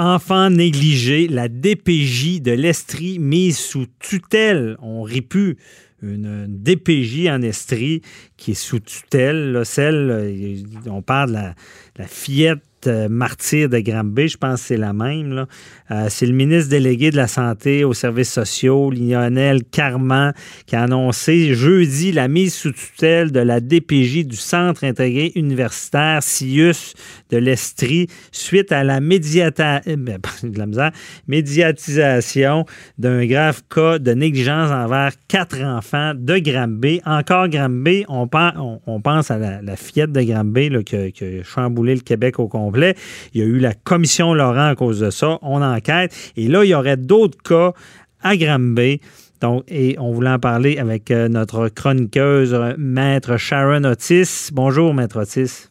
Enfants 0.00 0.48
négligés, 0.48 1.26
la 1.26 1.48
DPJ 1.48 2.40
de 2.40 2.52
l'Estrie 2.52 3.18
mise 3.18 3.58
sous 3.58 3.86
tutelle. 3.98 4.76
On 4.80 5.02
rit 5.02 5.22
plus. 5.22 5.56
Une, 6.00 6.46
DPJ 6.46 7.26
en 7.28 7.42
Estrie 7.42 8.02
qui 8.36 8.52
est 8.52 8.54
sous 8.54 8.78
tutelle, 8.78 9.62
celle, 9.64 10.10
euh, 10.12 10.62
on 10.86 11.02
parle 11.02 11.32
de 11.32 11.98
la, 11.98 12.06
fillette 12.06 12.62
martyr 12.86 13.68
de 13.68 13.78
Granby, 13.80 14.28
je 14.28 14.36
pense 14.36 14.60
que 14.60 14.66
c'est 14.68 14.76
la 14.76 14.92
même. 14.92 15.46
Euh, 15.90 16.06
c'est 16.08 16.26
le 16.26 16.32
ministre 16.32 16.70
délégué 16.70 17.10
de 17.10 17.16
la 17.16 17.26
Santé 17.28 17.84
aux 17.84 17.94
services 17.94 18.32
sociaux, 18.32 18.90
Lionel 18.90 19.64
Carman, 19.64 20.32
qui 20.66 20.76
a 20.76 20.82
annoncé 20.82 21.54
jeudi 21.54 22.12
la 22.12 22.28
mise 22.28 22.54
sous 22.54 22.72
tutelle 22.72 23.32
de 23.32 23.40
la 23.40 23.60
DPJ 23.60 24.26
du 24.26 24.36
Centre 24.36 24.84
intégré 24.84 25.32
universitaire 25.34 26.22
CIUS 26.22 26.94
de 27.30 27.38
l'Estrie 27.38 28.06
suite 28.32 28.70
à 28.72 28.84
la. 28.84 28.98
Eh 28.98 29.96
ben, 29.96 30.18
médiatisation 31.28 32.64
d'un 32.98 33.26
grave 33.26 33.62
cas 33.68 33.98
de 33.98 34.12
négligence 34.12 34.70
envers 34.70 35.12
quatre 35.28 35.62
enfants 35.62 36.12
de 36.14 36.38
Granby. 36.38 37.00
Encore 37.04 37.48
Granby, 37.48 38.04
on, 38.08 38.26
pense 38.28 39.30
à 39.30 39.38
la, 39.38 39.76
fillette 39.76 40.12
de 40.12 40.22
Granby 40.22 40.70
qui, 40.84 40.96
a, 40.96 41.42
chamboulé 41.42 41.94
le 41.94 42.00
Québec 42.00 42.38
au 42.38 42.48
il 42.76 43.40
y 43.40 43.42
a 43.42 43.46
eu 43.46 43.58
la 43.58 43.74
commission 43.74 44.34
Laurent 44.34 44.68
à 44.68 44.74
cause 44.74 45.00
de 45.00 45.10
ça. 45.10 45.38
On 45.42 45.62
enquête. 45.62 46.32
Et 46.36 46.48
là, 46.48 46.64
il 46.64 46.68
y 46.68 46.74
aurait 46.74 46.96
d'autres 46.96 47.38
cas 47.42 47.72
à 48.22 48.36
Granby. 48.36 49.00
Donc, 49.40 49.64
et 49.68 49.96
on 49.98 50.10
voulait 50.12 50.30
en 50.30 50.38
parler 50.38 50.78
avec 50.78 51.10
euh, 51.10 51.28
notre 51.28 51.68
chroniqueuse, 51.68 52.52
euh, 52.54 52.74
Maître 52.76 53.36
Sharon 53.36 53.84
Otis. 53.84 54.50
Bonjour, 54.52 54.92
Maître 54.94 55.20
Otis. 55.22 55.68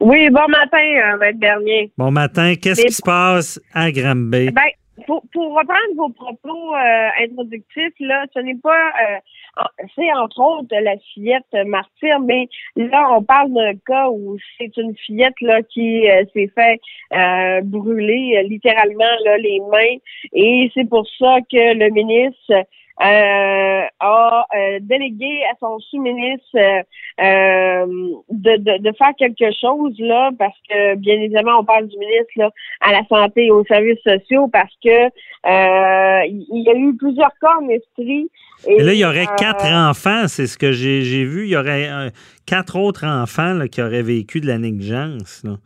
Oui, 0.00 0.28
bon 0.30 0.48
matin, 0.48 0.78
euh, 0.78 1.18
Maître 1.18 1.38
Bernier. 1.38 1.92
Bon 1.98 2.10
matin. 2.10 2.54
Qu'est-ce 2.60 2.82
qui 2.82 2.92
se 2.92 3.02
passe 3.02 3.60
à 3.72 3.92
Granby? 3.92 4.50
Ben, 4.50 4.62
pour, 5.06 5.22
reprendre 5.34 5.94
vos 5.96 6.08
propos 6.10 6.74
introductifs, 7.20 7.94
là, 8.00 8.24
ce 8.32 8.40
n'est 8.40 8.56
pas 8.56 8.92
ah, 9.56 9.70
c'est 9.94 10.12
entre 10.14 10.40
autres 10.40 10.74
la 10.82 10.96
fillette 10.98 11.44
martyr, 11.66 12.18
mais 12.20 12.48
là, 12.74 13.08
on 13.16 13.22
parle 13.22 13.52
d'un 13.52 13.74
cas 13.86 14.08
où 14.10 14.36
c'est 14.58 14.76
une 14.76 14.96
fillette 14.96 15.40
là 15.40 15.62
qui 15.62 16.10
euh, 16.10 16.24
s'est 16.32 16.50
fait 16.52 16.80
euh, 17.12 17.60
brûler 17.62 18.38
euh, 18.38 18.48
littéralement 18.48 19.04
là, 19.24 19.38
les 19.38 19.60
mains. 19.70 19.98
Et 20.32 20.72
c'est 20.74 20.88
pour 20.88 21.06
ça 21.18 21.36
que 21.50 21.74
le 21.74 21.88
ministre 21.90 22.50
euh, 22.50 22.62
a 22.98 24.46
euh, 24.54 24.78
délégué 24.80 25.42
à 25.50 25.56
son 25.58 25.78
sous-ministre 25.80 26.56
euh, 26.56 27.86
de, 28.30 28.56
de, 28.56 28.82
de, 28.82 28.96
faire 28.96 29.12
quelque 29.18 29.50
chose 29.60 29.94
là, 29.98 30.30
parce 30.38 30.56
que 30.68 30.94
bien 30.96 31.14
évidemment 31.14 31.58
on 31.60 31.64
parle 31.64 31.88
du 31.88 31.98
ministre 31.98 32.32
là, 32.36 32.50
à 32.80 32.92
la 32.92 33.04
santé 33.08 33.46
et 33.46 33.50
aux 33.50 33.64
services 33.64 34.02
sociaux 34.04 34.48
parce 34.48 34.72
que 34.82 35.08
il 35.46 36.62
y 36.64 36.70
a 36.70 36.74
eu 36.74 36.96
plusieurs 36.96 37.32
cas 37.40 37.54
en 37.60 37.68
esprit. 37.68 38.30
Et, 38.66 38.82
là, 38.82 38.94
il 38.94 38.98
y 38.98 39.04
aurait 39.04 39.26
quatre 39.36 39.66
enfants, 39.66 40.26
c'est 40.26 40.46
ce 40.46 40.56
que 40.56 40.72
j'ai 40.72 41.24
vu. 41.24 41.44
Il 41.44 41.50
y 41.50 41.56
aurait 41.56 42.12
quatre 42.46 42.76
autres 42.76 43.04
enfants 43.04 43.52
là, 43.52 43.68
qui 43.68 43.82
auraient 43.82 44.02
vécu 44.02 44.40
de 44.40 44.46
la 44.46 44.58
négligence. 44.58 45.42
Là. 45.44 45.56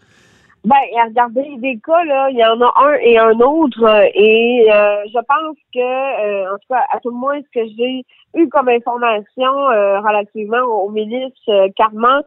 Ben, 0.69 0.77
regardez, 1.07 1.57
des 1.57 1.79
cas, 1.79 2.05
là, 2.05 2.29
il 2.29 2.37
y 2.37 2.45
en 2.45 2.61
a 2.61 2.71
un 2.77 2.93
et 3.01 3.17
un 3.17 3.41
autre. 3.41 3.83
Euh, 3.85 4.05
et 4.13 4.71
euh, 4.71 5.03
je 5.07 5.19
pense 5.19 5.57
que, 5.73 5.79
euh, 5.81 6.53
en 6.53 6.59
tout 6.59 6.69
cas, 6.69 6.85
à 6.93 7.01
tout 7.01 7.09
le 7.09 7.17
moins, 7.17 7.41
ce 7.41 7.59
que 7.59 7.67
j'ai 7.75 8.05
eu 8.35 8.49
comme 8.51 8.69
information 8.69 9.51
relativement 9.51 10.63
au 10.85 10.91
ministre 10.91 11.69
Carman, 11.75 12.23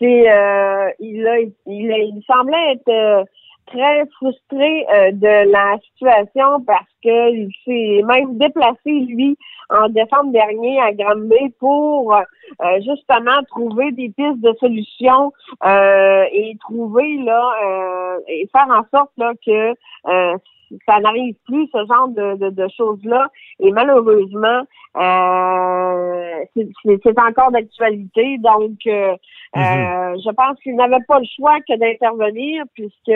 c'est 0.00 0.26
il, 0.98 1.26
a, 1.28 1.38
il, 1.38 1.52
il 1.66 2.22
semblait 2.26 2.72
être 2.72 3.26
très 3.66 4.06
frustré 4.16 4.86
de 5.12 5.50
la 5.50 5.78
situation 5.80 6.62
parce 6.66 6.86
qu'il 7.02 7.50
s'est 7.64 8.02
même 8.04 8.38
déplacé, 8.38 8.90
lui, 8.90 9.36
en 9.70 9.88
décembre 9.88 10.32
dernier 10.32 10.80
à 10.80 10.92
Granby 10.92 11.50
pour 11.58 12.14
euh, 12.14 12.80
justement 12.86 13.42
trouver 13.48 13.92
des 13.92 14.10
pistes 14.10 14.40
de 14.40 14.54
solutions 14.60 15.32
euh, 15.64 16.24
et 16.32 16.56
trouver 16.60 17.16
là 17.18 17.50
euh, 17.64 18.20
et 18.28 18.48
faire 18.52 18.68
en 18.68 18.84
sorte 18.96 19.10
là 19.16 19.32
que 19.44 19.74
ça 20.88 20.98
n'arrive 20.98 21.36
plus 21.46 21.68
ce 21.72 21.78
genre 21.86 22.08
de, 22.08 22.50
de, 22.50 22.68
choses-là. 22.76 23.28
Et 23.60 23.70
malheureusement, 23.70 24.62
c'est 26.54 27.18
encore 27.20 27.52
d'actualité. 27.52 28.38
Donc, 28.38 28.72
mm-hmm. 28.84 30.22
je 30.24 30.30
pense 30.32 30.58
qu'il 30.60 30.74
n'avait 30.74 31.04
pas 31.06 31.20
le 31.20 31.26
choix 31.36 31.60
que 31.60 31.76
d'intervenir 31.76 32.64
puisque 32.74 33.12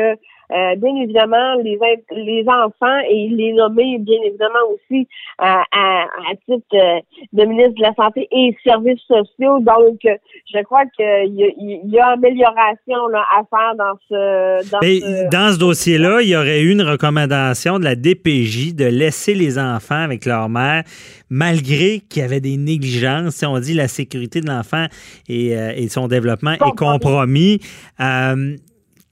euh, 0.50 0.76
bien 0.76 0.96
évidemment, 0.96 1.56
les, 1.62 1.78
les 2.10 2.44
enfants 2.48 2.98
et 3.08 3.28
les 3.28 3.52
nommer, 3.52 3.98
bien 3.98 4.18
évidemment, 4.24 4.64
aussi 4.72 5.00
euh, 5.00 5.44
à, 5.44 6.02
à, 6.02 6.34
titre 6.46 6.66
euh, 6.74 7.00
de 7.32 7.44
ministre 7.44 7.74
de 7.74 7.82
la 7.82 7.94
Santé 7.94 8.28
et 8.32 8.56
Services 8.64 9.00
sociaux. 9.06 9.60
Donc, 9.60 10.00
je 10.02 10.62
crois 10.62 10.84
qu'il 10.96 11.34
y, 11.34 11.80
y, 11.84 11.98
a 11.98 12.08
amélioration 12.08 13.08
là, 13.08 13.24
à 13.30 13.42
faire 13.50 13.74
dans 13.76 13.98
ce... 14.08 14.70
Dans 14.70 14.80
ce, 14.80 15.30
dans 15.30 15.52
ce 15.52 15.58
dossier-là, 15.58 16.22
il 16.22 16.28
y 16.28 16.36
aurait 16.36 16.62
eu 16.62 16.72
une 16.72 16.82
recommandation 16.82 17.78
de 17.78 17.84
la 17.84 17.94
DPJ 17.94 18.74
de 18.74 18.86
laisser 18.86 19.34
les 19.34 19.58
enfants 19.58 20.02
avec 20.02 20.24
leur 20.24 20.48
mère 20.48 20.82
malgré 21.30 22.00
qu'il 22.08 22.22
y 22.22 22.24
avait 22.24 22.40
des 22.40 22.56
négligences. 22.56 23.34
Si 23.34 23.46
on 23.46 23.58
dit 23.58 23.74
la 23.74 23.88
sécurité 23.88 24.40
de 24.40 24.46
l'enfant 24.46 24.86
et, 25.28 25.48
et, 25.48 25.88
son 25.88 26.08
développement 26.08 26.52
est 26.52 26.76
compromis. 26.76 27.60
Euh, 28.00 28.56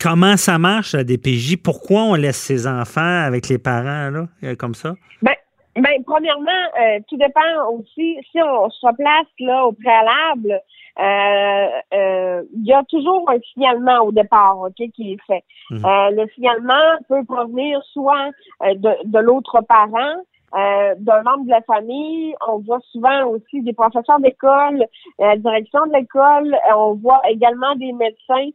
Comment 0.00 0.36
ça 0.36 0.58
marche, 0.58 0.94
la 0.94 1.04
DPJ? 1.04 1.56
Pourquoi 1.62 2.02
on 2.02 2.14
laisse 2.14 2.36
ses 2.36 2.66
enfants 2.66 3.24
avec 3.24 3.48
les 3.48 3.58
parents 3.58 4.10
là, 4.10 4.26
euh, 4.44 4.54
comme 4.54 4.74
ça? 4.74 4.94
Ben, 5.22 5.34
ben 5.74 6.02
premièrement, 6.04 6.50
euh, 6.50 7.00
tout 7.08 7.16
dépend 7.16 7.70
aussi, 7.72 8.18
si 8.30 8.40
on 8.42 8.68
se 8.68 8.94
place 8.94 9.26
là 9.40 9.66
au 9.66 9.72
préalable, 9.72 10.60
euh, 10.98 12.42
il 12.54 12.66
y 12.66 12.72
a 12.72 12.82
toujours 12.84 13.30
un 13.30 13.38
signalement 13.52 14.00
au 14.00 14.12
départ, 14.12 14.58
OK, 14.60 14.74
qui 14.94 15.12
est 15.12 15.22
fait. 15.26 15.44
Mhm. 15.70 15.82
le 15.82 16.26
signalement 16.34 16.98
peut 17.08 17.24
provenir 17.24 17.80
soit 17.92 18.30
de, 18.62 18.90
de 19.04 19.18
l'autre 19.18 19.60
parent, 19.62 20.14
euh, 20.54 20.94
d'un 20.98 21.22
membre 21.22 21.44
de 21.44 21.50
la 21.50 21.60
famille. 21.62 22.34
On 22.48 22.58
voit 22.58 22.78
souvent 22.92 23.26
aussi 23.26 23.62
des 23.62 23.72
professeurs 23.72 24.20
d'école, 24.20 24.82
euh, 24.82 24.86
la 25.18 25.36
direction 25.36 25.80
de 25.86 25.92
l'école. 25.92 26.54
Euh, 26.54 26.76
on 26.76 26.94
voit 26.94 27.20
également 27.28 27.74
des 27.74 27.92
médecins 27.92 28.50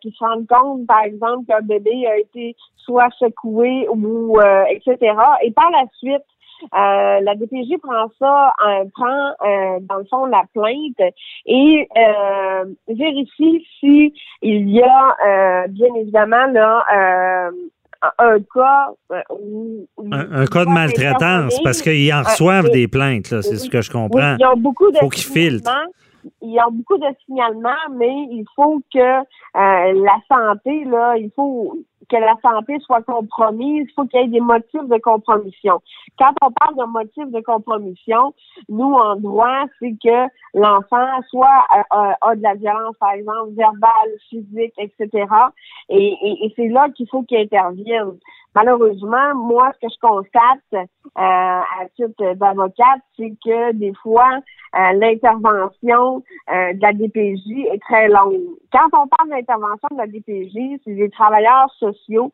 qui 0.00 0.10
se 0.12 0.24
rendent 0.24 0.46
compte, 0.46 0.86
par 0.86 1.04
exemple, 1.04 1.44
qu'un 1.46 1.60
bébé 1.60 2.06
a 2.06 2.18
été 2.18 2.56
soit 2.78 3.10
secoué 3.18 3.86
ou 3.90 4.38
etc. 4.68 5.14
Et 5.42 5.50
par 5.50 5.70
la 5.70 5.84
suite, 5.98 6.24
la 6.72 7.34
DPJ 7.34 7.78
prend 7.82 8.08
ça, 8.18 8.52
prend 8.94 9.32
dans 9.80 9.96
le 9.98 10.04
fond 10.04 10.24
la 10.26 10.44
plainte 10.54 11.12
et 11.44 11.88
vérifie 12.88 13.66
si 13.80 14.14
y 14.42 14.82
a 14.82 15.66
bien 15.68 15.94
évidemment 15.96 16.46
là 16.46 17.50
un 18.18 18.38
cas 18.54 18.90
euh, 19.12 19.20
un, 20.12 20.46
cas 20.46 20.64
de 20.64 20.70
maltraitance 20.70 21.58
parce 21.62 21.82
qu'ils 21.82 22.12
en 22.12 22.22
reçoivent 22.22 22.70
des 22.70 22.88
plaintes, 22.88 23.26
c'est 23.26 23.56
ce 23.56 23.68
que 23.68 23.82
je 23.82 23.90
comprends. 23.90 24.36
il 24.38 24.60
beaucoup 24.60 24.90
de 24.90 24.98
faut 24.98 25.08
qu'ils 25.08 25.24
filtrent. 25.24 25.70
Il 26.42 26.52
y 26.52 26.58
a 26.58 26.66
beaucoup 26.70 26.98
de 26.98 27.06
signalements, 27.24 27.70
mais 27.96 28.12
il 28.30 28.44
faut 28.56 28.82
que 28.92 28.98
euh, 28.98 29.22
la 29.54 30.18
santé, 30.28 30.84
là, 30.84 31.16
il 31.16 31.30
faut 31.36 31.78
que 32.08 32.16
la 32.16 32.34
santé 32.42 32.78
soit 32.80 33.02
compromise, 33.02 33.86
il 33.88 33.92
faut 33.94 34.06
qu'il 34.06 34.20
y 34.20 34.24
ait 34.24 34.28
des 34.28 34.40
motifs 34.40 34.88
de 34.88 34.98
compromission. 34.98 35.80
Quand 36.18 36.32
on 36.42 36.50
parle 36.52 36.76
de 36.76 36.84
motifs 36.84 37.30
de 37.30 37.40
compromission, 37.40 38.34
nous, 38.68 38.92
en 38.92 39.16
droit, 39.16 39.64
c'est 39.80 39.94
que 40.02 40.28
l'enfant 40.54 41.06
soit 41.28 41.66
euh, 41.76 41.82
euh, 41.96 42.12
a 42.20 42.36
de 42.36 42.42
la 42.42 42.54
violence, 42.54 42.96
par 42.98 43.12
exemple, 43.12 43.50
verbale, 43.52 43.90
physique, 44.28 44.74
etc. 44.78 45.26
Et, 45.88 46.16
et, 46.44 46.52
c'est 46.56 46.68
là 46.68 46.88
qu'il 46.90 47.08
faut 47.08 47.22
qu'il 47.22 47.38
intervienne. 47.38 48.18
Malheureusement, 48.56 49.34
moi, 49.34 49.70
ce 49.74 49.86
que 49.86 49.92
je 49.92 50.00
constate 50.00 50.72
euh, 50.72 50.80
à 51.14 51.86
titre 51.94 52.34
d'avocate, 52.34 53.02
c'est 53.16 53.34
que 53.44 53.72
des 53.74 53.92
fois, 54.02 54.38
euh, 54.74 54.92
l'intervention 54.94 56.24
euh, 56.50 56.72
de 56.72 56.80
la 56.80 56.92
DPJ 56.94 57.66
est 57.72 57.82
très 57.82 58.08
longue. 58.08 58.40
Quand 58.72 58.88
on 58.94 59.06
parle 59.06 59.28
d'intervention 59.28 59.88
de 59.92 59.98
la 59.98 60.06
DPJ, 60.06 60.80
c'est 60.84 60.94
des 60.94 61.10
travailleurs 61.10 61.70
sociaux 61.78 62.32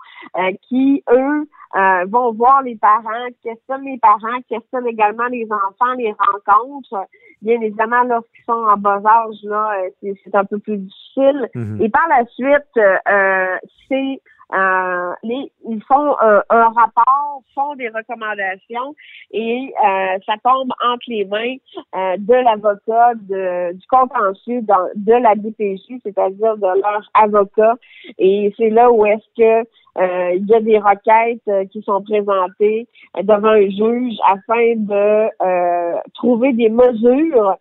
qui, 0.69 1.02
eux, 1.10 1.48
euh, 1.74 2.04
vont 2.06 2.32
voir 2.32 2.62
les 2.62 2.76
parents, 2.76 3.28
questionnent 3.42 3.84
les 3.84 3.98
parents, 3.98 4.40
questionnent 4.46 4.86
également 4.86 5.26
les 5.28 5.48
enfants, 5.50 5.94
les 5.96 6.12
rencontres. 6.12 7.06
Bien 7.40 7.60
évidemment, 7.62 8.02
lorsqu'ils 8.02 8.44
sont 8.44 8.52
en 8.52 8.76
bas 8.76 9.00
âge, 9.04 9.36
là, 9.44 9.72
euh, 10.02 10.12
c'est 10.22 10.34
un 10.34 10.44
peu 10.44 10.58
plus 10.58 10.76
difficile. 10.76 11.48
Mhm. 11.54 11.80
Et 11.80 11.88
par 11.88 12.06
la 12.08 12.26
suite, 12.26 12.76
euh, 12.76 13.56
c'est 13.88 14.20
euh, 14.54 15.12
les, 15.22 15.50
ils 15.68 15.82
font 15.84 16.16
un, 16.20 16.42
un, 16.50 16.68
rapport, 16.68 17.42
font 17.54 17.74
des 17.74 17.88
recommandations 17.88 18.94
et 19.30 19.72
euh, 19.82 20.18
ça 20.26 20.34
tombe 20.44 20.70
entre 20.84 21.04
les 21.08 21.24
mains 21.24 21.56
euh, 21.94 22.16
de 22.18 22.34
l'avocat 22.34 23.14
du 23.14 23.86
contentieux 23.88 24.60
de 24.60 25.12
la 25.12 25.34
DPJ, 25.34 26.00
c'est-à-dire 26.02 26.56
de 26.56 26.80
leur 26.80 27.10
avocat. 27.14 27.74
Et 28.18 28.52
c'est 28.56 28.70
là 28.70 28.90
où 28.90 29.06
est-ce 29.06 29.26
que 29.36 29.68
euh, 29.98 30.34
il 30.34 30.46
y 30.46 30.54
a 30.54 30.60
des 30.60 30.78
requêtes 30.78 31.70
qui 31.70 31.82
sont 31.82 32.02
présentées 32.02 32.86
devant 33.22 33.48
un 33.48 33.68
juge 33.68 34.16
afin 34.26 34.74
de 34.76 36.10
trouver 36.14 36.52
des 36.52 36.68
mesures, 36.68 37.56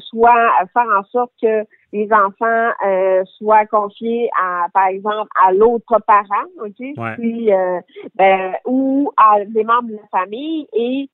soit 0.00 0.50
faire 0.72 0.86
en 0.98 1.04
sorte 1.04 1.32
que 1.40 1.64
les 1.92 2.08
enfants 2.12 2.70
euh, 2.86 3.24
soient 3.36 3.66
confiés 3.66 4.28
à, 4.40 4.66
par 4.72 4.88
exemple, 4.88 5.28
à 5.42 5.52
l'autre 5.52 5.98
parent, 6.06 6.46
ok, 6.62 7.16
puis, 7.16 7.52
euh, 7.52 7.80
ben, 8.14 8.54
ou 8.66 9.10
à 9.16 9.44
des 9.44 9.64
membres 9.64 9.88
de 9.88 9.96
la 9.96 10.20
famille. 10.20 10.66
Et 10.72 11.08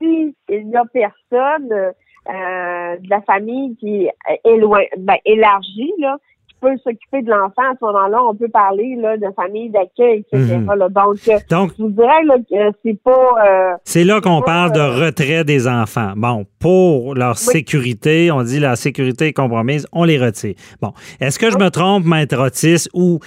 si 0.00 0.34
il 0.48 0.68
n'y 0.68 0.76
a 0.76 0.84
personne 0.84 1.72
euh, 1.72 2.96
de 2.96 3.10
la 3.10 3.20
famille 3.22 3.76
qui 3.76 4.08
est 4.44 4.56
loin, 4.56 4.82
ben, 4.96 5.16
élargie, 5.24 5.92
là, 5.98 6.18
peut 6.62 6.76
s'occuper 6.84 7.22
de 7.22 7.30
l'enfant 7.30 7.62
à 7.70 7.74
ce 7.78 7.84
moment-là, 7.84 8.18
on 8.22 8.34
peut 8.34 8.48
parler 8.48 8.96
là, 8.96 9.16
de 9.16 9.26
famille 9.34 9.68
d'accueil, 9.70 10.24
etc. 10.32 10.58
Mhm. 10.58 10.66
Donc, 10.66 11.18
euh, 11.28 11.38
Donc, 11.50 11.72
je 11.76 11.82
vous 11.82 11.90
dirais 11.90 12.22
là, 12.24 12.36
que 12.38 12.78
c'est 12.84 13.02
pas. 13.02 13.34
Euh, 13.46 13.72
c'est 13.84 14.04
là 14.04 14.20
qu'on 14.20 14.40
parle 14.42 14.72
de 14.72 14.80
euh, 14.80 15.06
retrait 15.06 15.44
des 15.44 15.66
enfants. 15.66 16.12
Bon, 16.16 16.46
pour 16.60 17.14
leur 17.14 17.36
sécurité, 17.36 18.30
on 18.30 18.42
dit 18.42 18.60
la 18.60 18.76
sécurité 18.76 19.28
est 19.28 19.32
compromise, 19.32 19.86
on 19.92 20.04
les 20.04 20.18
retire. 20.18 20.54
Bon, 20.80 20.92
est-ce 21.20 21.38
que 21.38 21.50
je 21.50 21.58
me 21.58 21.68
trompe, 21.70 22.04
maître 22.04 22.38
Otis, 22.38 22.88
ou 22.94 23.18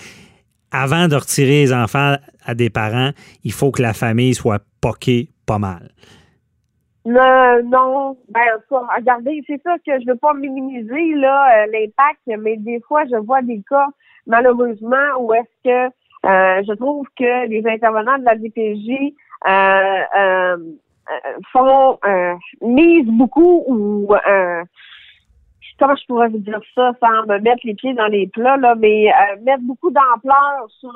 avant 0.71 1.07
de 1.07 1.15
retirer 1.15 1.63
les 1.63 1.73
enfants 1.73 2.15
à 2.45 2.55
des 2.55 2.69
parents, 2.69 3.11
il 3.43 3.51
faut 3.51 3.71
que 3.71 3.81
la 3.81 3.93
famille 3.93 4.33
soit 4.33 4.61
poquée 4.81 5.29
pas 5.45 5.59
mal? 5.59 5.89
Non, 7.05 7.61
non, 7.63 8.17
ben 8.29 8.41
regardez, 8.97 9.43
c'est 9.45 9.61
ça 9.61 9.75
que 9.85 9.99
je 9.99 10.07
veux 10.07 10.15
pas 10.15 10.33
minimiser 10.33 11.13
là 11.13 11.63
euh, 11.63 11.67
l'impact, 11.71 12.21
mais 12.39 12.57
des 12.57 12.81
fois 12.87 13.03
je 13.05 13.15
vois 13.17 13.43
des 13.43 13.61
cas 13.69 13.87
malheureusement 14.25 15.19
où 15.19 15.31
est-ce 15.35 15.63
que 15.63 15.85
euh, 16.25 16.63
je 16.67 16.73
trouve 16.73 17.05
que 17.15 17.47
les 17.47 17.63
intervenants 17.67 18.17
de 18.17 18.25
la 18.25 18.35
DPJ 18.35 19.13
euh, 19.47 20.57
font 21.53 21.99
mise 22.61 23.05
beaucoup 23.05 23.63
ou 23.67 24.09
comment 25.79 25.95
je 25.95 26.05
pourrais 26.07 26.29
vous 26.29 26.39
dire 26.39 26.59
ça 26.73 26.91
sans 26.99 27.25
me 27.27 27.39
mettre 27.39 27.61
les 27.63 27.73
pieds 27.73 27.93
dans 27.93 28.07
les 28.07 28.27
plats, 28.27 28.57
là, 28.57 28.75
mais 28.77 29.07
euh, 29.09 29.41
mettre 29.43 29.63
beaucoup 29.63 29.91
d'ampleur 29.91 30.67
sur 30.79 30.91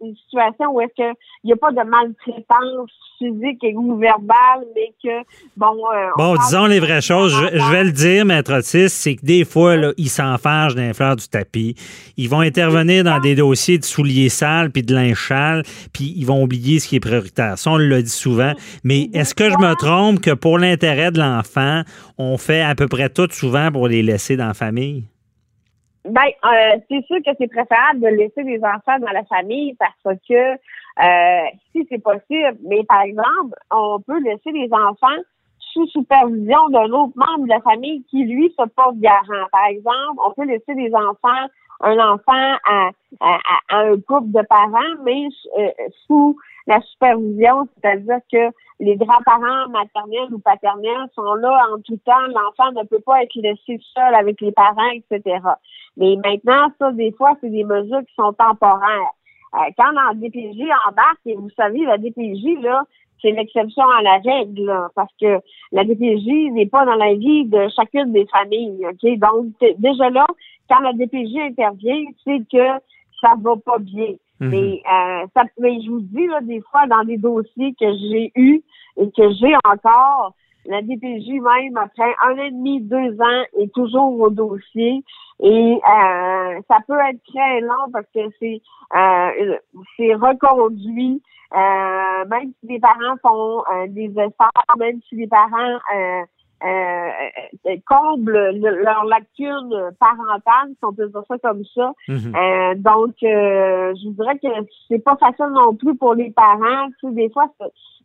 une, 0.00 0.14
situation 0.16 0.72
où 0.72 0.80
est-ce 0.80 0.94
qu'il 0.94 1.14
n'y 1.44 1.52
a 1.52 1.56
pas 1.56 1.70
de 1.70 1.82
maltraitance 1.82 2.90
physique 3.18 3.62
et 3.62 3.74
ou 3.74 3.96
verbale, 3.96 4.64
mais 4.74 4.92
que, 5.02 5.24
bon... 5.56 5.76
Euh, 5.94 6.08
bon, 6.16 6.36
disons 6.36 6.66
les 6.66 6.80
vraies 6.80 7.00
choses. 7.00 7.32
Je, 7.32 7.70
vais 7.70 7.84
le 7.84 7.92
dire, 7.92 8.24
maître 8.24 8.52
Otis, 8.52 8.88
c'est 8.88 9.16
que 9.16 9.24
des 9.24 9.44
fois, 9.44 9.76
là, 9.76 9.92
ils 9.96 10.08
s'enfargent 10.08 10.74
d'un 10.74 10.92
fleur 10.92 11.16
du 11.16 11.28
tapis. 11.28 11.74
Ils 12.16 12.28
vont 12.28 12.40
intervenir 12.40 13.04
dans 13.04 13.20
des 13.20 13.34
dossiers 13.34 13.78
de 13.78 13.84
souliers 13.84 14.28
sales 14.28 14.70
puis 14.70 14.82
de 14.82 14.94
linge 14.94 15.28
sale, 15.28 15.62
puis 15.92 16.14
ils 16.16 16.24
vont 16.24 16.42
oublier 16.42 16.78
ce 16.78 16.88
qui 16.88 16.96
est 16.96 17.00
prioritaire. 17.00 17.58
Ça, 17.58 17.70
on 17.70 17.76
le 17.76 18.02
dit 18.02 18.10
souvent. 18.10 18.52
Mais 18.84 19.10
est-ce 19.14 19.34
que 19.34 19.50
je 19.50 19.56
me 19.58 19.74
trompe 19.74 20.20
que 20.20 20.32
pour 20.32 20.58
l'intérêt 20.58 21.10
de 21.10 21.18
l'enfant, 21.18 21.82
on 22.18 22.36
fait 22.36 22.62
à 22.62 22.74
peu 22.74 22.88
près 22.88 23.08
tout 23.08 23.28
souvent 23.30 23.70
pour 23.70 23.88
les 23.88 24.02
dans 24.36 24.48
la 24.48 24.54
famille? 24.54 25.04
Ben, 26.04 26.22
euh, 26.44 26.78
c'est 26.88 27.04
sûr 27.06 27.18
que 27.24 27.30
c'est 27.38 27.48
préférable 27.48 28.00
de 28.00 28.08
laisser 28.08 28.42
les 28.42 28.58
enfants 28.58 28.98
dans 29.00 29.12
la 29.12 29.24
famille 29.24 29.74
parce 29.74 30.18
que 30.28 30.52
euh, 30.54 31.46
si 31.72 31.86
c'est 31.88 32.02
possible, 32.02 32.58
mais 32.66 32.84
par 32.84 33.02
exemple, 33.02 33.54
on 33.70 34.00
peut 34.00 34.18
laisser 34.20 34.50
les 34.52 34.68
enfants 34.72 35.22
sous 35.72 35.86
supervision 35.88 36.68
d'un 36.70 36.90
autre 36.90 37.12
membre 37.16 37.44
de 37.44 37.48
la 37.48 37.60
famille 37.60 38.02
qui, 38.10 38.24
lui, 38.24 38.52
se 38.58 38.66
porte 38.68 38.96
garant. 38.98 39.46
Par 39.52 39.66
exemple, 39.66 40.20
on 40.26 40.32
peut 40.32 40.44
laisser 40.44 40.74
les 40.74 40.92
enfants, 40.94 41.46
un 41.80 41.98
enfant 41.98 42.56
à, 42.64 42.90
un 43.70 44.00
couple 44.00 44.30
de 44.32 44.42
parents, 44.46 45.02
mais 45.04 45.28
euh, 45.58 45.68
sous 46.06 46.36
la 46.66 46.80
supervision, 46.82 47.66
c'est-à-dire 47.74 48.18
que 48.30 48.54
les 48.78 48.96
grands-parents 48.96 49.68
maternels 49.70 50.32
ou 50.32 50.38
paternels 50.38 51.08
sont 51.14 51.34
là 51.34 51.66
en 51.72 51.80
tout 51.80 51.98
temps. 52.04 52.26
L'enfant 52.28 52.72
ne 52.72 52.86
peut 52.86 53.00
pas 53.00 53.22
être 53.22 53.34
laissé 53.34 53.80
seul 53.94 54.14
avec 54.14 54.40
les 54.40 54.52
parents, 54.52 54.90
etc. 54.92 55.40
Mais 55.96 56.16
maintenant, 56.16 56.68
ça, 56.78 56.92
des 56.92 57.12
fois, 57.12 57.34
c'est 57.40 57.50
des 57.50 57.64
mesures 57.64 58.00
qui 58.00 58.14
sont 58.14 58.32
temporaires. 58.32 59.12
Euh, 59.54 59.70
quand 59.76 59.90
la 59.90 60.12
DPJ 60.14 60.62
embarque, 60.88 61.20
et 61.26 61.34
vous 61.34 61.50
savez, 61.56 61.84
la 61.84 61.98
DPJ, 61.98 62.62
là, 62.62 62.84
c'est 63.22 63.32
l'exception 63.32 63.84
à 63.98 64.02
la 64.02 64.18
règle, 64.18 64.72
parce 64.94 65.12
que 65.20 65.40
la 65.72 65.84
DPJ 65.84 66.52
n'est 66.52 66.66
pas 66.66 66.84
dans 66.84 66.94
la 66.94 67.14
vie 67.14 67.44
de 67.44 67.68
chacune 67.74 68.12
des 68.12 68.26
familles. 68.26 68.86
OK? 68.86 69.18
Donc, 69.18 69.46
déjà 69.78 70.10
là, 70.10 70.26
quand 70.68 70.80
la 70.80 70.92
DPJ 70.92 71.36
intervient, 71.38 72.04
c'est 72.24 72.40
que 72.50 72.80
ça 73.20 73.34
va 73.40 73.56
pas 73.56 73.78
bien. 73.78 74.14
Mhm. 74.40 74.48
Mais, 74.48 74.82
euh, 74.90 75.26
ça, 75.34 75.42
mais 75.58 75.80
je 75.82 75.90
vous 75.90 76.00
dis, 76.00 76.26
là, 76.26 76.40
des 76.40 76.60
fois, 76.70 76.86
dans 76.86 77.04
des 77.04 77.18
dossiers 77.18 77.74
que 77.78 77.86
j'ai 77.92 78.32
eus 78.36 78.62
et 78.96 79.10
que 79.10 79.32
j'ai 79.34 79.54
encore, 79.64 80.34
la 80.66 80.82
DPJ 80.82 81.40
même, 81.40 81.76
après 81.76 82.14
un 82.24 82.32
an 82.32 82.44
et 82.44 82.50
demi, 82.50 82.80
deux 82.80 83.20
ans, 83.20 83.44
est 83.58 83.72
toujours 83.72 84.20
au 84.20 84.30
dossier. 84.30 85.02
Et 85.42 85.74
euh, 85.74 86.60
ça 86.68 86.78
peut 86.86 86.98
être 87.08 87.22
très 87.32 87.60
long 87.60 87.90
parce 87.92 88.06
que 88.14 88.20
c'est 88.38 88.60
euh, 88.94 89.56
c'est 89.96 90.14
reconduit. 90.14 91.22
Euh, 91.52 92.24
même 92.28 92.52
si 92.60 92.68
les 92.68 92.78
parents 92.78 93.16
font 93.22 93.64
des 93.88 94.10
efforts, 94.10 94.76
même 94.78 95.00
si 95.08 95.16
les 95.16 95.26
parents 95.26 95.80
euh, 95.96 96.22
euh, 96.62 97.76
comblent 97.86 98.50
leur 98.60 99.04
lacune 99.04 99.90
parentale, 99.98 100.68
si 100.68 100.84
on 100.84 100.92
peut 100.92 101.08
dire 101.08 101.22
ça 101.26 101.38
comme 101.38 101.64
ça. 101.74 101.92
Mhm. 102.08 102.34
euh, 102.34 102.74
donc, 102.76 103.14
euh, 103.22 103.94
je 103.94 104.08
dirais 104.10 104.38
que 104.38 104.48
c'est 104.88 105.02
pas 105.02 105.16
facile 105.16 105.52
non 105.52 105.74
plus 105.74 105.96
pour 105.96 106.14
les 106.14 106.30
parents. 106.30 106.88
Tu 107.00 107.08
sais, 107.08 107.14
des 107.14 107.30
fois, 107.30 107.46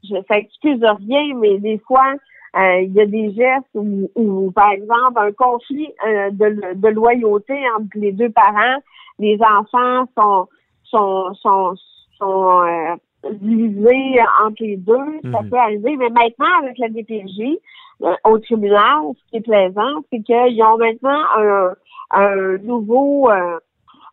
je, 0.04 0.16
ça 0.28 0.38
excuse 0.38 0.82
rien, 0.82 1.36
mais 1.36 1.58
des 1.60 1.80
fois, 1.80 2.14
euh, 2.14 2.18
il 2.56 2.94
y 2.94 3.02
a 3.02 3.06
des 3.06 3.34
gestes 3.34 3.68
où, 3.74 4.52
par 4.56 4.72
exemple, 4.72 5.18
un 5.18 5.32
conflit 5.34 5.90
de, 6.06 6.74
de, 6.74 6.88
loyauté 6.88 7.54
entre 7.78 7.90
les 7.96 8.14
deux 8.14 8.30
parents, 8.30 8.80
les 9.20 9.38
enfants 9.42 10.06
sont 10.18 10.48
sont 10.84 11.34
sont, 11.34 11.76
sont 12.18 12.98
divisés 13.32 14.20
entre 14.44 14.64
les 14.64 14.78
deux, 14.78 15.22
ça 15.32 15.42
mhm. 15.42 15.50
peut 15.50 15.58
arriver. 15.58 15.96
Mais 15.98 16.10
maintenant, 16.10 16.60
avec 16.62 16.78
la 16.78 16.90
DPJ, 16.90 17.60
euh, 18.02 18.14
au 18.26 18.40
tribunal, 18.40 19.14
ce 19.16 19.30
qui 19.30 19.38
est 19.38 19.42
plaisant, 19.42 20.02
c'est 20.12 20.22
qu'ils 20.22 20.62
ont 20.64 20.78
maintenant 20.78 21.22
un, 21.38 21.74
un 22.12 22.58
nouveau, 22.58 23.30
euh, 23.32 23.58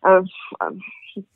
un, 0.05 0.23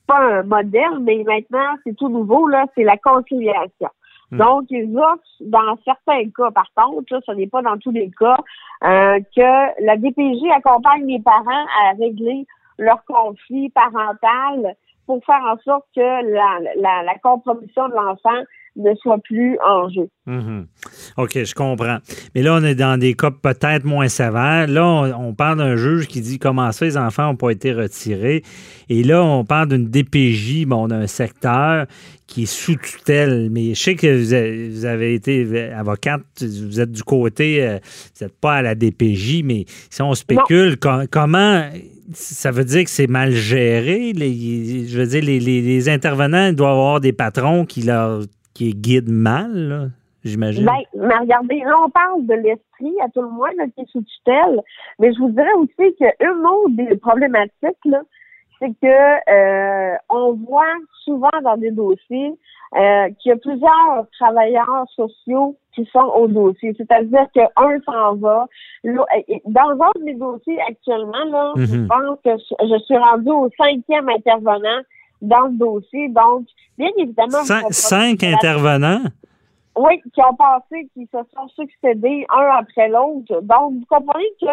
pas 0.06 0.38
un 0.38 0.42
modèle, 0.44 1.00
mais 1.00 1.24
maintenant, 1.24 1.76
c'est 1.84 1.96
tout 1.96 2.08
nouveau, 2.08 2.46
là, 2.46 2.66
c'est 2.74 2.84
la 2.84 2.96
conciliation. 2.96 3.88
Hmm. 4.30 4.38
Donc, 4.38 4.64
ils 4.70 4.96
offrent, 4.96 5.22
dans 5.40 5.76
certains 5.84 6.28
cas, 6.30 6.50
par 6.50 6.70
contre, 6.74 7.12
là, 7.12 7.20
ce 7.24 7.32
n'est 7.32 7.46
pas 7.46 7.62
dans 7.62 7.78
tous 7.78 7.92
les 7.92 8.10
cas, 8.10 8.36
euh, 8.84 9.20
que 9.34 9.84
la 9.84 9.96
DPJ 9.96 10.50
accompagne 10.54 11.06
les 11.06 11.20
parents 11.20 11.66
à 11.82 11.92
régler 11.98 12.46
leur 12.78 13.04
conflit 13.04 13.70
parental 13.70 14.76
pour 15.06 15.24
faire 15.24 15.42
en 15.44 15.56
sorte 15.58 15.86
que 15.94 16.00
la, 16.00 16.58
la, 16.76 17.02
la 17.04 17.18
compromission 17.18 17.88
de 17.88 17.94
l'enfant 17.94 18.42
ne 18.76 18.94
soit 18.96 19.18
plus 19.18 19.58
en 19.66 19.88
jeu. 19.88 20.08
Mhm. 20.26 20.66
OK, 21.16 21.44
je 21.44 21.54
comprends. 21.54 21.98
Mais 22.34 22.42
là, 22.42 22.54
on 22.54 22.64
est 22.64 22.74
dans 22.74 22.98
des 22.98 23.14
cas 23.14 23.30
peut-être 23.30 23.84
moins 23.84 24.08
sévères. 24.08 24.66
Là, 24.68 24.84
on, 25.18 25.34
parle 25.34 25.58
d'un 25.58 25.76
juge 25.76 26.06
qui 26.06 26.20
dit 26.20 26.38
comment 26.38 26.72
ça, 26.72 26.84
les 26.84 26.96
enfants 26.96 27.28
n'ont 27.28 27.36
pas 27.36 27.50
été 27.50 27.72
retirés? 27.72 28.42
Et 28.88 29.02
là, 29.02 29.22
on 29.24 29.44
parle 29.44 29.68
d'une 29.68 29.88
DPJ, 29.88 30.66
bon, 30.66 30.88
d'un 30.88 31.06
secteur 31.06 31.86
qui 32.26 32.42
est 32.42 32.46
sous 32.46 32.76
tutelle. 32.76 33.50
Mais 33.50 33.74
je 33.74 33.82
sais 33.82 33.94
que 33.94 34.68
vous 34.68 34.84
avez, 34.84 35.14
été 35.14 35.70
avocate, 35.72 36.22
vous 36.40 36.80
êtes 36.80 36.92
du 36.92 37.02
côté, 37.02 37.66
euh, 37.66 37.78
vous 38.18 38.24
n'êtes 38.24 38.38
pas 38.38 38.56
à 38.56 38.62
la 38.62 38.74
DPJ, 38.74 39.42
mais 39.44 39.64
si 39.90 40.02
on 40.02 40.14
spécule, 40.14 40.76
comment 41.10 41.62
ça 42.12 42.50
veut 42.50 42.64
dire 42.64 42.84
que 42.84 42.90
c'est 42.90 43.08
mal 43.08 43.32
géré? 43.32 44.12
je 44.16 44.98
veux 44.98 45.06
dire, 45.06 45.22
les, 45.22 45.40
les 45.40 45.88
intervenants 45.88 46.52
doivent 46.52 46.70
avoir 46.72 47.00
des 47.00 47.12
patrons 47.12 47.64
qui 47.64 47.82
leur 47.82 48.20
qui 48.56 48.74
guide 48.74 49.10
mal, 49.10 49.90
j'imagine? 50.24 50.64
Ben, 50.64 50.80
mais 50.94 51.14
regardez, 51.18 51.58
là, 51.60 51.74
on 51.84 51.90
parle 51.90 52.26
de 52.26 52.34
l'esprit, 52.34 52.94
à 53.04 53.08
tout 53.10 53.20
le 53.22 53.28
moins, 53.28 53.50
qui 53.74 53.82
est 53.82 53.90
sous 53.90 54.02
tutelle. 54.02 54.62
Mais 54.98 55.12
je 55.12 55.18
vous 55.18 55.28
dirais 55.30 55.52
aussi 55.58 55.94
qu'une 55.96 56.46
autre 56.46 56.70
des 56.70 56.96
problématiques, 56.96 57.84
là, 57.84 58.00
c'est 58.58 58.72
que 58.82 59.30
euh, 59.30 59.96
on 60.08 60.32
voit 60.32 60.74
souvent 61.04 61.28
dans 61.42 61.58
des 61.58 61.70
dossiers 61.70 62.32
euh, 62.74 63.08
qu'il 63.18 63.28
y 63.28 63.32
a 63.32 63.36
plusieurs 63.36 64.06
travailleurs 64.18 64.86
sociaux 64.94 65.56
qui 65.74 65.84
sont 65.92 66.10
au 66.16 66.26
dossier. 66.26 66.74
C'est-à-dire 66.78 67.26
qu'un 67.34 67.78
s'en 67.84 68.16
va. 68.16 68.46
Dans 68.84 69.70
un 69.70 69.90
de 69.98 70.04
mes 70.04 70.14
dossiers 70.14 70.58
actuellement, 70.66 71.24
là, 71.30 71.52
je 71.56 71.76
Mhm. 71.76 71.88
pense 71.88 72.18
que 72.24 72.30
je 72.38 72.66
je 72.66 72.78
suis 72.84 72.96
rendue 72.96 73.30
au 73.30 73.50
cinquième 73.58 74.08
intervenant 74.08 74.80
dans 75.22 75.46
le 75.46 75.56
dossier. 75.56 76.08
Donc, 76.08 76.46
bien 76.78 76.90
évidemment, 76.98 77.42
Cin- 77.44 77.70
cinq 77.72 78.22
intervenants. 78.22 79.02
oui, 79.76 80.00
qui 80.14 80.20
ont 80.22 80.34
passé, 80.34 80.88
qui 80.94 81.06
se 81.12 81.18
sont 81.34 81.48
succédés 81.48 82.26
un 82.30 82.48
après 82.58 82.88
l'autre. 82.88 83.40
Donc, 83.42 83.72
vous 83.74 83.84
comprenez 83.88 84.24
que 84.40 84.46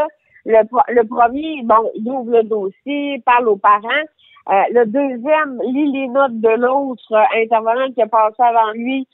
le, 0.46 0.58
le 0.93 1.03
premier, 1.08 1.62
bon, 1.63 1.89
il 1.96 2.10
ouvre 2.10 2.32
le 2.32 2.43
dossier, 2.43 3.22
parle 3.25 3.48
aux 3.48 3.55
parents. 3.58 4.05
Euh, 4.50 4.62
le 4.72 4.86
deuxième 4.86 5.62
lit 5.72 5.89
les 5.93 6.08
notes 6.10 6.39
de 6.41 6.50
l'autre 6.50 7.13
euh, 7.13 7.41
intervenant 7.41 7.89
qui 7.93 8.01
a 8.01 8.08
passé 8.08 8.36
avant 8.43 8.72
lui, 8.74 9.08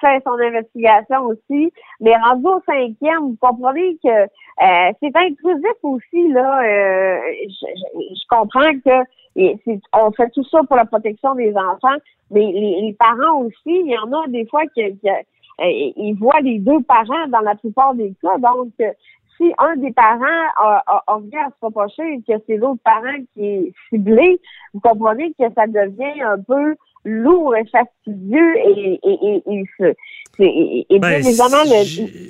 fait 0.00 0.22
son 0.24 0.38
investigation 0.38 1.22
aussi. 1.22 1.72
Mais 2.00 2.14
rendu 2.16 2.46
au 2.46 2.62
cinquième, 2.66 3.30
vous 3.30 3.36
comprenez 3.40 3.96
que 4.04 4.08
euh, 4.08 4.92
c'est 5.00 5.16
intrusif 5.16 5.78
aussi, 5.82 6.28
là. 6.28 6.60
Je, 6.62 7.48
je- 7.48 8.14
je 8.14 8.26
comprends 8.28 8.72
que 8.84 9.04
et 9.36 9.58
on 9.94 10.10
fait 10.12 10.30
tout 10.30 10.44
ça 10.44 10.60
pour 10.66 10.76
la 10.76 10.86
protection 10.86 11.34
des 11.34 11.54
enfants, 11.56 11.96
mais 12.30 12.40
les, 12.52 12.80
les 12.82 12.96
parents 12.98 13.40
aussi, 13.42 13.54
il 13.66 13.90
y 13.90 13.98
en 13.98 14.10
a 14.12 14.26
des 14.28 14.46
fois 14.46 14.62
qui, 14.74 14.82
qui- 14.98 15.08
euh, 15.10 15.64
ils 15.96 16.14
voient 16.18 16.40
les 16.42 16.58
deux 16.58 16.82
parents 16.82 17.28
dans 17.28 17.40
la 17.40 17.54
plupart 17.54 17.94
des 17.94 18.12
cas. 18.22 18.36
Donc, 18.38 18.72
euh, 18.80 18.90
si 19.36 19.52
un 19.58 19.76
des 19.76 19.92
parents 19.92 20.24
a, 20.56 20.82
a, 20.86 21.04
a 21.06 21.14
à 21.16 21.50
se 21.50 21.64
reprocher 21.66 22.02
et 22.14 22.18
que 22.26 22.42
c'est 22.46 22.56
l'autre 22.56 22.80
parent 22.84 23.18
qui 23.34 23.46
est 23.46 23.72
ciblé, 23.88 24.40
vous 24.74 24.80
comprenez 24.80 25.32
que 25.38 25.44
ça 25.54 25.66
devient 25.66 26.20
un 26.22 26.40
peu 26.42 26.74
lourd 27.06 27.54
et 27.56 27.64
fastidieux 27.70 28.56
et, 28.56 28.98
et, 29.02 29.42
et, 29.46 30.86
et, 30.90 30.98
Ben, 30.98 31.22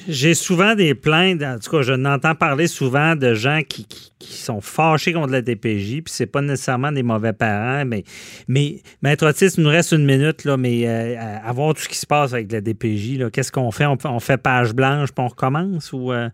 j'ai- 0.06 0.35
souvent 0.35 0.75
des 0.76 0.95
plaintes, 0.95 1.42
en 1.42 1.59
tout 1.59 1.71
cas, 1.71 1.83
je 1.83 1.92
n'entends 1.95 2.35
parler 2.37 2.66
souvent 2.68 3.16
de 3.16 3.35
gens 3.35 3.61
qui, 3.68 3.87
qui- 3.87 4.12
qui 4.18 4.35
sont 4.35 4.61
fâchés 4.61 5.12
contre 5.12 5.33
la 5.33 5.42
DPJ, 5.42 6.02
puis 6.02 6.12
c'est 6.12 6.26
pas 6.26 6.40
nécessairement 6.42 6.92
des 6.92 7.02
mauvais 7.02 7.33
parents, 7.33 7.85
mais, 7.85 8.04
mais 8.49 8.76
Maître 9.02 9.26
Otis, 9.26 9.54
il 9.56 9.62
nous 9.64 9.71
reste 9.71 9.92
une 9.92 10.04
minute, 10.04 10.45
là, 10.45 10.56
mais 10.56 10.87
euh, 10.87 11.16
à, 11.45 11.52
voir 11.52 11.75
tout 11.75 11.83
ce 11.83 11.88
qui 11.88 11.99
se 11.99 12.06
passe 12.06 12.33
avec 12.33 12.52
la 12.52 12.61
DPJ, 12.61 13.30
qu'est-ce 13.33 13.50
qu'on 13.52 13.71
fait? 13.71 13.87
On, 13.87 13.97
fait? 13.99 14.09
on 14.09 14.21
fait 14.21 14.37
page 14.37 14.73
blanche, 14.75 15.11
puis 15.12 15.25
on 15.25 15.28
recommence, 15.28 15.92
ou... 15.92 16.12
euh? 16.12 16.28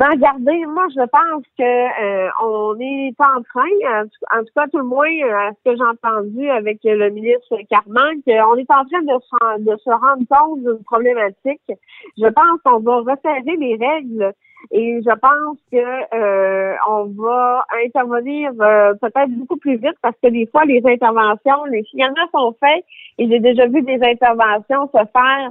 Ben, 0.00 0.08
regardez, 0.12 0.64
moi, 0.64 0.86
je 0.96 1.04
pense 1.10 1.44
que 1.58 1.62
euh, 1.62 2.30
on 2.42 2.74
est 2.80 3.12
en 3.20 3.42
train, 3.42 4.00
en 4.34 4.42
tout- 4.42 4.52
cas, 4.56 4.66
tout 4.72 4.78
le 4.78 4.84
moins, 4.84 5.06
euh, 5.06 5.48
à 5.48 5.50
ce 5.52 5.70
que 5.70 5.76
j'ai 5.76 5.84
entendu 5.84 6.48
avec 6.48 6.78
le 6.84 7.10
ministre 7.10 7.58
Carman, 7.68 8.14
qu'on 8.24 8.56
est 8.56 8.70
en 8.70 8.84
train 8.86 9.02
de 9.02 9.58
de 9.70 9.76
se 9.76 9.90
rendre 9.90 10.24
compte 10.30 10.60
d'une 10.60 10.82
problématique. 10.84 11.70
Je 12.16 12.26
pense 12.28 12.62
qu'on 12.64 12.78
va 12.80 13.00
resserrer 13.12 13.56
les 13.58 13.76
règles 13.76 14.32
et 14.70 15.00
je 15.02 15.14
pense 15.18 15.58
que 15.70 16.14
euh, 16.14 16.74
on 16.88 17.04
va 17.22 17.66
intervenir 17.84 18.52
euh, 18.58 18.94
peut-être 18.94 19.30
beaucoup 19.32 19.58
plus 19.58 19.76
vite 19.76 19.96
parce 20.00 20.16
que 20.22 20.28
des 20.28 20.46
fois, 20.46 20.64
les 20.64 20.80
interventions, 20.86 21.64
les 21.70 21.82
signalements 21.84 22.30
sont 22.32 22.56
faits 22.58 22.84
et 23.18 23.28
j'ai 23.28 23.40
déjà 23.40 23.66
vu 23.66 23.82
des 23.82 24.00
interventions 24.02 24.86
se 24.94 25.02
faire 25.12 25.50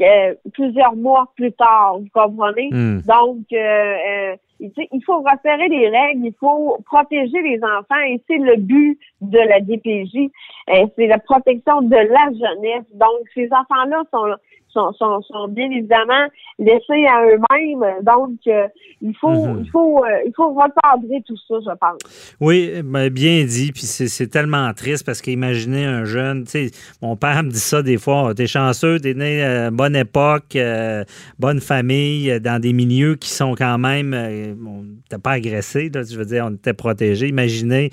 euh, 0.00 0.34
plusieurs 0.52 0.96
mois 0.96 1.30
plus 1.36 1.52
tard, 1.52 1.98
vous 1.98 2.08
comprenez? 2.12 2.68
Hmm. 2.72 3.00
Donc, 3.00 3.46
euh, 3.52 3.56
euh, 3.56 4.36
il 4.60 5.04
faut 5.04 5.20
resserrer 5.20 5.68
les 5.68 5.88
règles, 5.88 6.26
il 6.26 6.34
faut 6.38 6.78
protéger 6.86 7.40
les 7.42 7.60
enfants 7.62 8.00
et 8.06 8.22
c'est 8.26 8.38
le 8.38 8.56
but 8.56 8.98
de 9.20 9.38
la 9.38 9.60
DPJ. 9.60 10.30
Euh, 10.70 10.86
c'est 10.96 11.06
la 11.06 11.18
protection 11.18 11.82
de 11.82 11.96
la 11.96 12.26
jeunesse. 12.32 12.86
Donc, 12.94 13.20
ces 13.34 13.48
enfants-là 13.52 14.02
sont, 14.12 14.34
sont, 14.72 14.92
sont, 14.94 15.22
sont 15.22 15.48
bien 15.48 15.70
évidemment 15.70 16.26
laissés 16.58 17.06
à 17.06 17.24
eux-mêmes. 17.24 18.02
Donc, 18.02 18.38
euh, 18.46 18.66
il 19.00 19.14
faut 19.16 19.46
Mhm. 19.46 19.60
il 19.64 19.70
faut 19.70 20.04
euh, 20.04 20.08
il 20.26 20.32
faut 20.34 20.52
recadrer 20.52 21.22
tout 21.26 21.36
ça, 21.48 21.54
je 21.60 21.74
pense. 21.78 22.34
Oui, 22.40 22.70
ben, 22.84 23.08
bien 23.08 23.44
dit. 23.44 23.72
Puis 23.72 23.82
c'est 23.82 24.08
c'est 24.08 24.26
tellement 24.28 24.72
triste 24.74 25.04
parce 25.06 25.20
qu'imaginez 25.22 25.84
un 25.84 26.04
jeune, 26.04 26.44
tu 26.44 26.50
sais, 26.50 26.70
mon 27.02 27.16
père 27.16 27.42
me 27.42 27.50
dit 27.50 27.58
ça 27.58 27.82
des 27.82 27.98
fois, 27.98 28.34
t'es 28.34 28.46
chanceux, 28.46 29.00
t'es 29.00 29.14
né 29.14 29.42
à 29.42 29.68
une 29.68 29.76
bonne 29.76 29.96
époque, 29.96 30.56
euh, 30.56 31.04
bonne 31.38 31.60
famille, 31.60 32.30
euh, 32.30 32.38
dans 32.38 32.60
des 32.60 32.72
milieux 32.72 33.16
qui 33.16 33.30
sont 33.30 33.54
quand 33.54 33.78
même, 33.78 34.12
euh, 34.14 34.54
on 34.66 34.82
n'était 34.82 35.18
pas 35.22 35.32
agressé, 35.32 35.90
là, 35.92 36.02
je 36.02 36.16
veux 36.16 36.24
dire, 36.24 36.46
on 36.48 36.54
était 36.54 36.74
protégé. 36.74 37.28
Imaginez 37.28 37.90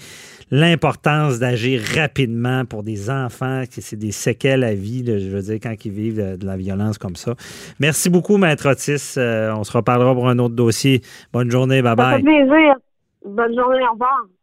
l'importance 0.51 1.39
d'agir 1.39 1.81
rapidement 1.95 2.65
pour 2.65 2.83
des 2.83 3.09
enfants, 3.09 3.63
que 3.65 3.81
c'est 3.81 3.95
des 3.97 4.11
séquelles 4.11 4.63
à 4.63 4.73
vie, 4.73 5.03
je 5.05 5.29
veux 5.29 5.41
dire, 5.41 5.59
quand 5.61 5.73
ils 5.85 5.91
vivent 5.91 6.17
de, 6.17 6.35
de 6.37 6.45
la 6.45 6.57
violence 6.57 6.97
comme 6.97 7.15
ça. 7.15 7.35
Merci 7.79 8.09
beaucoup, 8.09 8.37
Maître 8.37 8.69
Otis. 8.69 9.15
Euh, 9.17 9.53
on 9.53 9.63
se 9.63 9.71
reparlera 9.71 10.13
pour 10.13 10.29
un 10.29 10.39
autre 10.39 10.55
dossier. 10.55 11.01
Bonne 11.33 11.51
journée, 11.51 11.81
bye 11.81 11.95
Ça 11.97 12.17
fait 12.17 12.21
bye. 12.21 12.23
plaisir. 12.23 12.73
Bonne 13.25 13.55
journée, 13.55 13.83
au 13.89 13.93
revoir. 13.93 14.36